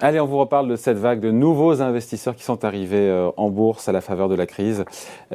[0.00, 3.50] Allez, on vous reparle de cette vague de nouveaux investisseurs qui sont arrivés euh, en
[3.50, 4.84] bourse à la faveur de la crise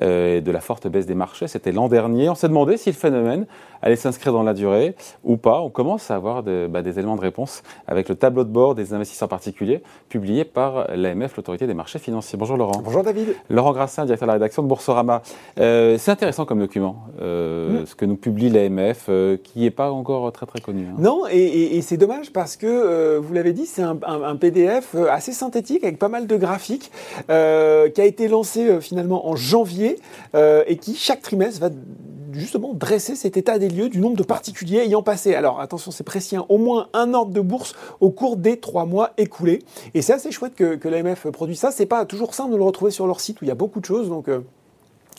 [0.01, 1.49] euh, et de la forte baisse des marchés.
[1.49, 2.29] C'était l'an dernier.
[2.29, 3.45] On s'est demandé si le phénomène
[3.81, 4.95] allait s'inscrire dans la durée
[5.25, 5.59] ou pas.
[5.59, 8.93] On commence à avoir bah, des éléments de réponse avec le tableau de bord des
[8.93, 12.39] investisseurs particuliers publié par l'AMF, l'autorité des marchés financiers.
[12.39, 12.81] Bonjour Laurent.
[12.81, 13.35] Bonjour David.
[13.49, 15.23] Laurent Grassin, directeur de la rédaction de Boursorama.
[15.59, 17.85] Euh, c'est intéressant comme document, mm.
[17.85, 19.09] ce que nous publie l'AMF,
[19.43, 20.85] qui n'est pas encore très très connu.
[20.85, 20.95] Hein.
[20.99, 25.33] Non, et, c'est dommage parce que, vous l'avez dit, c'est un, un, un Euh, assez
[25.33, 26.91] synthétique avec pas mal de graphiques
[27.29, 29.99] euh, qui a été lancé euh, finalement en janvier
[30.67, 31.69] et qui chaque trimestre va
[32.31, 36.03] justement dresser cet état des lieux du nombre de particuliers ayant passé, alors attention c'est
[36.03, 39.59] précis, hein, au moins un ordre de bourse au cours des trois mois écoulés.
[39.93, 41.71] Et c'est assez chouette que, que l'AMF produit ça.
[41.71, 43.79] C'est pas toujours simple de le retrouver sur leur site où il y a beaucoup
[43.79, 44.09] de choses.
[44.09, 44.27] Donc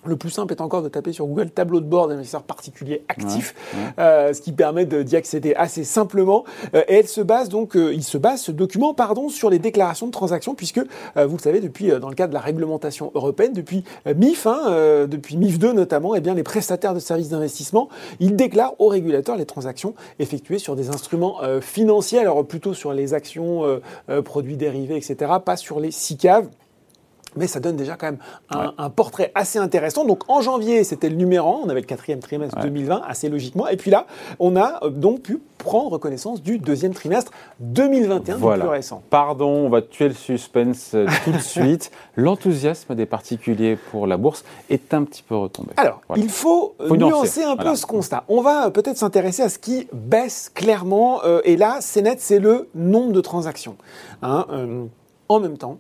[0.07, 3.55] le plus simple est encore de taper sur Google tableau de bord d'investisseurs particuliers actifs,
[3.99, 6.45] euh, ce qui permet d'y accéder assez simplement.
[6.75, 9.59] Euh, et elle se base donc, euh, il se base ce document, pardon, sur les
[9.59, 13.53] déclarations de transactions, puisque vous le savez depuis, dans le cadre de la réglementation européenne,
[13.53, 17.89] depuis MIF, hein, depuis MIF 2 notamment, et eh bien les prestataires de services d'investissement,
[18.21, 23.15] ils déclarent au régulateur les transactions effectuées sur des instruments financiers, alors plutôt sur les
[23.15, 23.81] actions,
[24.25, 26.49] produits dérivés, etc., pas sur les SICAV
[27.37, 28.19] mais ça donne déjà quand même
[28.51, 30.05] un, portrait assez intéressant.
[30.05, 33.69] Donc en janvier, c'était le numéro 1, on avait le quatrième trimestre 2020, assez logiquement.
[33.69, 34.07] Et puis là,
[34.39, 38.65] on a euh, donc pu prendre connaissance du deuxième trimestre 2021, voilà.
[38.65, 39.03] plus récent.
[39.11, 41.91] Pardon, on va tuer le suspense euh, tout de suite.
[42.17, 45.73] L'enthousiasme des particuliers pour la bourse est un petit peu retombé.
[45.77, 48.25] Alors, il faut, nuancer un peu ce constat.
[48.29, 51.25] On va peut-être s'intéresser à ce qui baisse clairement.
[51.25, 53.77] Euh, et là, c'est net, c'est le nombre de transactions.
[54.23, 54.47] Hein,
[55.29, 55.79] en même temps,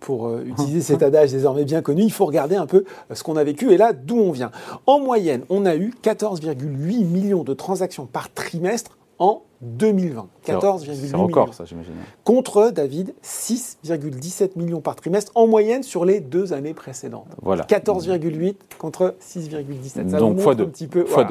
[0.00, 3.22] pour euh, utiliser cet adage désormais bien connu, il faut regarder un peu euh, ce
[3.22, 4.50] qu'on a vécu et là d'où on vient.
[4.86, 10.28] En moyenne, on a eu 14,8 millions de transactions par trimestre en 2020.
[10.46, 11.20] 14,8 millions.
[11.20, 11.94] encore ça, j'imagine.
[12.24, 17.28] Contre, David, 6,17 millions par trimestre en moyenne sur les deux années précédentes.
[17.42, 17.64] Voilà.
[17.64, 20.18] 14,8 contre 6,17.
[20.18, 20.64] Donc, fois deux.
[20.64, 21.06] Un petit peu.
[21.06, 21.26] Fois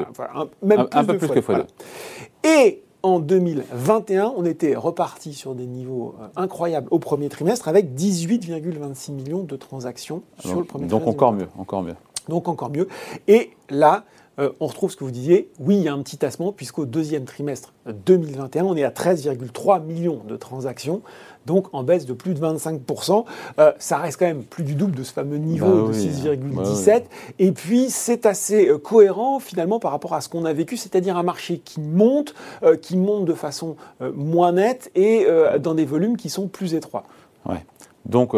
[0.62, 2.48] même un, peu plus que fois deux.
[2.48, 7.94] Et en 2021, on était reparti sur des niveaux euh, incroyables au premier trimestre avec
[7.94, 11.06] 18,26 millions de transactions sur le premier trimestre.
[11.06, 11.94] Donc encore mieux, encore mieux.
[12.28, 12.88] Donc encore mieux.
[13.28, 14.04] Et là,
[14.38, 15.50] euh, on retrouve ce que vous disiez.
[15.58, 19.82] Oui, il y a un petit tassement puisqu'au deuxième trimestre 2021, on est à 13,3
[19.82, 21.02] millions de transactions,
[21.46, 23.24] donc en baisse de plus de 25%.
[23.58, 26.84] Euh, ça reste quand même plus du double de ce fameux niveau bah de 6,17.
[26.86, 27.00] Bah
[27.38, 31.16] Et puis, c'est assez euh, cohérent finalement par rapport à ce qu'on a vécu, c'est-à-dire
[31.16, 32.34] un marché qui monte,
[32.82, 35.26] qui monte de façon moins nette et
[35.60, 37.04] dans des volumes qui sont plus étroits.
[37.46, 37.64] Ouais.
[38.06, 38.34] Donc,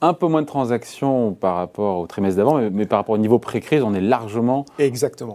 [0.00, 3.38] un peu moins de transactions par rapport au trimestre d'avant, mais, par rapport au niveau
[3.38, 4.64] pré-crise, on est largement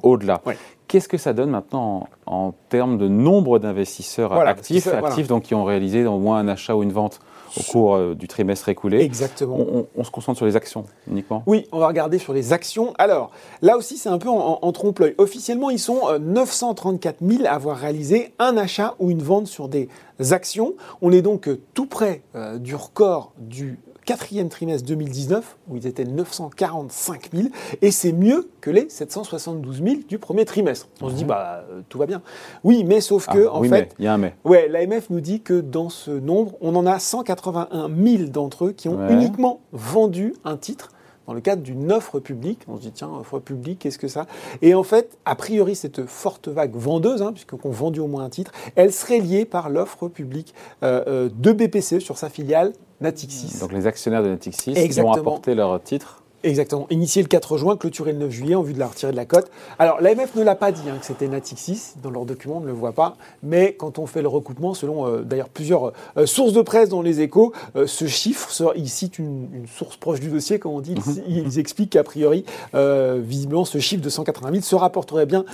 [0.03, 0.41] au-delà.
[0.87, 5.63] Qu'est-ce que ça donne maintenant en, termes de nombre d'investisseurs actifs, actifs donc qui ont
[5.63, 7.19] réalisé au moins un achat ou une vente
[7.57, 9.01] au cours euh, du trimestre écoulé?
[9.01, 9.57] Exactement.
[9.95, 11.41] On, se concentre sur les actions uniquement?
[11.47, 12.93] Oui, on va regarder sur les actions.
[12.99, 13.31] Alors,
[13.63, 15.15] là aussi, c'est un peu en, trompe-l'œil.
[15.17, 19.69] Officiellement, ils sont 934 euh, 000 à avoir réalisé un achat ou une vente sur
[19.69, 19.89] des
[20.31, 20.75] actions.
[21.01, 22.21] On est donc euh, tout près
[22.59, 27.49] du record du quatrième trimestre 2019, où ils étaient 945 000,
[27.81, 30.87] et c'est mieux que les 772 000 du premier trimestre.
[31.01, 32.21] On se dit, bah, euh, tout va bien.
[32.63, 33.93] Oui, mais sauf que, ah, en oui, fait.
[33.99, 34.35] il y a un mais.
[34.45, 38.71] Ouais, l'AMF nous dit que dans ce nombre, on en a 181 000 d'entre eux
[38.71, 40.89] qui ont uniquement vendu un titre
[41.27, 42.61] dans le cadre d'une offre publique.
[42.67, 44.25] On se dit, tiens, offre publique, qu'est-ce que ça?
[44.61, 48.29] Et en fait, a priori, cette forte vague vendeuse, hein, puisqu'on vendu au moins un
[48.29, 50.53] titre, elle serait liée par l'offre publique
[50.83, 53.59] euh, euh, de BPCE sur sa filiale Natixis.
[53.59, 56.85] Donc les actionnaires de Natixis qui vont apporter leur titre Exactement.
[56.91, 59.25] Initié le 4 juin, clôturé le 9 juillet en vue de la retirer de la
[59.25, 59.49] cote.
[59.79, 62.67] Alors l'AMF ne l'a pas dit hein, que c'était Natixis, dans leur document on ne
[62.67, 66.53] le voit pas, mais quand on fait le recoupement, selon euh, d'ailleurs plusieurs euh, sources
[66.53, 70.59] de presse dans les échos, euh, ce chiffre, il cite une, source proche du dossier,
[70.59, 71.23] comme on dit, mhm.
[71.27, 75.45] ils, expliquent qu'a priori, visiblement, ce chiffre de 180 000 se rapporterait bien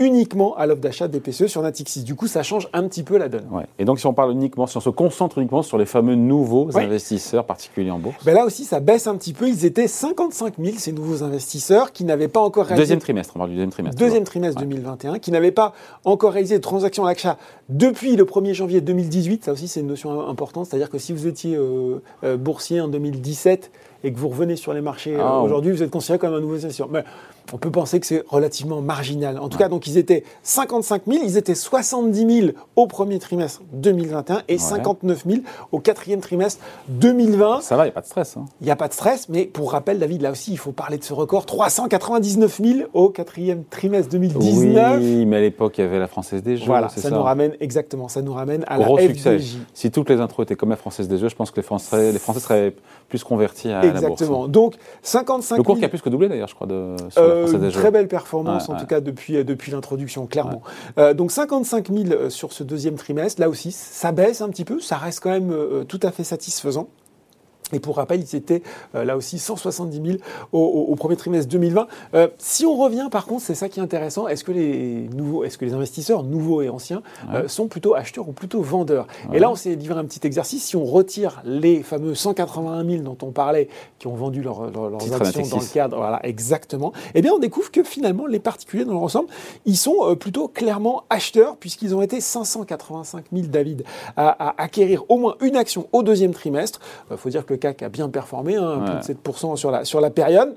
[0.00, 2.02] uniquement à l'offre d'achat des PCE sur Natixis.
[2.02, 3.46] Du coup, ça change un petit peu la donne.
[3.78, 6.76] Et donc, si on parle uniquement, si on se concentre uniquement sur les fameux nouveaux
[6.76, 9.48] investisseurs particuliers en bourse ben Là aussi, ça baisse un petit peu.
[9.48, 12.82] Ils étaient 55 000, ces nouveaux investisseurs, qui n'avaient pas encore réalisé...
[12.82, 13.98] Deuxième trimestre, on parle du deuxième trimestre.
[13.98, 15.74] Deuxième trimestre 2021, qui n'avaient pas
[16.04, 19.44] encore réalisé de transactions à l'achat depuis le 1er janvier 2018.
[19.44, 20.66] Ça aussi, c'est une notion importante.
[20.66, 23.70] C'est-à-dire que si vous étiez euh, euh, boursier en 2017
[24.04, 26.40] et que vous revenez sur les marchés euh, Ah, aujourd'hui, vous êtes considéré comme un
[26.40, 26.88] nouveau investisseur.
[26.90, 27.04] Mais
[27.52, 29.38] on peut penser que c'est relativement marginal.
[29.38, 33.62] En tout cas, donc ils étaient 55 000, ils étaient 70 000 au premier trimestre
[33.72, 35.40] 2021 et 59 000
[35.72, 37.60] au quatrième trimestre 2020.
[37.62, 38.36] Ça va, il n'y a pas de stress.
[38.36, 38.44] hein.
[38.60, 40.98] Il n'y a pas de stress, mais pour rappel, David, là aussi, il faut parler
[40.98, 44.98] de ce record 399 000 au quatrième trimestre 2019.
[45.00, 46.66] Oui, mais à l'époque, il y avait la Française des Jeux.
[46.66, 49.38] Voilà, c'est ça, nous ramène exactement, ça nous ramène à Gros la succès.
[49.38, 49.56] FDJ.
[49.74, 52.12] Si toutes les intros étaient comme la Française des Jeux, je pense que les Français,
[52.12, 52.74] les Français seraient
[53.08, 54.12] plus convertis à la bourse.
[54.22, 54.48] Exactement.
[54.48, 55.64] Donc 55 Le 000.
[55.64, 58.08] cours qui a plus que doublé d'ailleurs, je crois, de, sur Euh, une très belle
[58.08, 58.80] performance, Ouais, en ouais.
[58.80, 60.62] tout cas depuis, euh, depuis l'introduction, clairement.
[60.98, 64.64] Euh, donc 55 000 euh, sur ce deuxième trimestre, là aussi, ça baisse un petit
[64.64, 66.88] peu, ça reste quand même euh, tout à fait satisfaisant.
[67.72, 68.62] Et pour rappel, ils étaient
[68.94, 70.18] euh, là aussi 170 000
[70.52, 71.86] au, au- au premier trimestre 2020.
[72.14, 74.26] Euh, si on revient, par contre, c'est ça qui est intéressant.
[74.28, 78.28] Est-ce que les nouveaux, est-ce que les investisseurs nouveaux et anciens euh, sont plutôt acheteurs
[78.28, 79.06] ou plutôt vendeurs?
[79.32, 80.64] Et là, on s'est livré un petit exercice.
[80.64, 83.68] Si on retire les fameux 181 000 dont on parlait,
[83.98, 86.92] qui ont vendu leur- leur- leurs actions dans le cadre, voilà, exactement.
[87.14, 89.28] Eh bien, on découvre que finalement, les particuliers dans leur ensemble,
[89.66, 93.84] ils sont plutôt clairement acheteurs, puisqu'ils ont été 585 000, David,
[94.16, 96.80] à, à acquérir au moins une action au deuxième trimestre.
[97.10, 100.00] Il faut dire que CAC a bien performé, hein, plus de 7% sur la, sur
[100.00, 100.56] la période.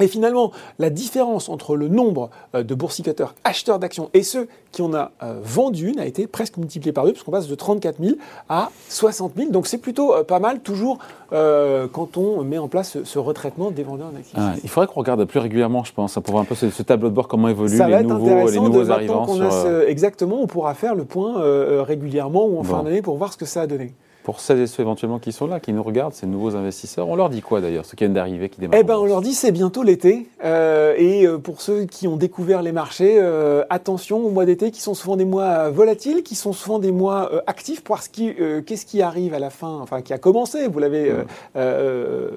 [0.00, 0.50] Et finalement,
[0.80, 5.12] la différence entre le nombre euh, de boursicoteurs acheteurs d'actions et ceux qui en a
[5.22, 8.16] euh, vendu une a été presque multipliée par deux, puisqu'on passe de 34 000
[8.48, 9.50] à 60 000.
[9.52, 10.98] Donc c'est plutôt euh, pas mal, toujours
[11.32, 14.34] euh, quand on met en place ce, ce retraitement des vendeurs d'actifs.
[14.36, 16.82] Ah, il faudrait qu'on regarde plus régulièrement, je pense, pour voir un peu ce, ce
[16.82, 18.02] tableau de bord, comment évoluent va
[18.50, 19.26] les nouveaux, les arrivants.
[19.36, 23.16] sur, ce- exactement, on pourra faire le point euh, régulièrement ou en fin d'année pour
[23.16, 23.94] voir ce que ça a donné.
[24.26, 27.14] Pour celles et ceux éventuellement qui sont là, qui nous regardent, ces nouveaux investisseurs, on
[27.14, 29.20] leur dit quoi d'ailleurs, ceux qui viennent d'arriver, qui démarrent Eh en ben, on leur
[29.20, 30.26] dit c'est bientôt l'été.
[30.44, 34.72] Euh, et euh, pour ceux qui ont découvert les marchés, euh, attention aux mois d'été
[34.72, 37.84] qui sont souvent des mois volatiles, qui sont souvent des mois euh, actifs.
[37.84, 41.12] Parce que qu'est-ce qui arrive à la fin, enfin qui a commencé, vous l'avez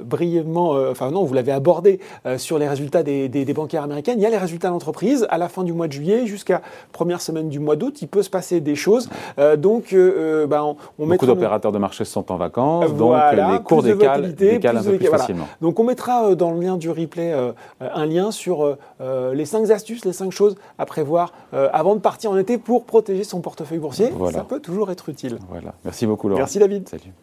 [0.05, 1.99] brièvement, enfin non, vous l'avez abordé
[2.37, 4.19] sur les résultats des, des, des bancaires américaines.
[4.19, 7.19] Il y a les résultats d'entreprise à la fin du mois de juillet jusqu'à première
[7.19, 7.99] semaine du mois d'août.
[8.03, 9.09] Il peut se passer des choses.
[9.57, 13.59] Donc, ben, on, on Beaucoup mettra- d'opérateurs de marché sont en vacances, donc Voilà, les
[13.63, 15.17] cours de décalent, décalent un peu de- plus voilà.
[15.23, 15.47] facilement.
[15.61, 18.77] Donc on mettra euh, dans le lien du replay euh, euh, un lien sur euh,
[19.01, 22.57] euh, les cinq astuces, les cinq choses à prévoir euh, avant de partir en été
[22.57, 24.09] pour protéger son portefeuille boursier.
[24.15, 24.39] Voilà.
[24.39, 25.39] Ça peut toujours être utile.
[25.49, 25.73] Voilà.
[25.85, 26.39] Merci beaucoup Laurent.
[26.39, 26.87] Merci David.
[26.89, 27.13] Salut.